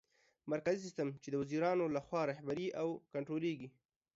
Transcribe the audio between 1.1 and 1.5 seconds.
چي د